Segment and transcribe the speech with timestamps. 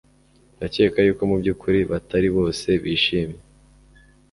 [0.57, 3.39] Ndakeka yuko mubyukuri batari bose bishimye.